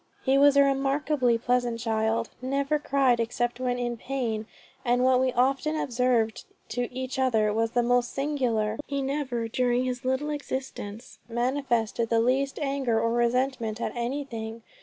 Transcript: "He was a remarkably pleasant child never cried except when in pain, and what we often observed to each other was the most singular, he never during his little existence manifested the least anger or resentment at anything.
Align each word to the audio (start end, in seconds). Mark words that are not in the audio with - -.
"He 0.25 0.35
was 0.35 0.57
a 0.57 0.63
remarkably 0.63 1.37
pleasant 1.37 1.79
child 1.79 2.29
never 2.41 2.79
cried 2.79 3.19
except 3.19 3.59
when 3.59 3.77
in 3.77 3.97
pain, 3.97 4.47
and 4.83 5.03
what 5.03 5.19
we 5.21 5.31
often 5.33 5.75
observed 5.75 6.43
to 6.69 6.91
each 6.91 7.19
other 7.19 7.53
was 7.53 7.73
the 7.73 7.83
most 7.83 8.11
singular, 8.11 8.77
he 8.87 9.03
never 9.03 9.47
during 9.47 9.83
his 9.83 10.03
little 10.03 10.31
existence 10.31 11.19
manifested 11.29 12.09
the 12.09 12.19
least 12.19 12.57
anger 12.63 12.99
or 12.99 13.11
resentment 13.13 13.79
at 13.79 13.95
anything. 13.95 14.63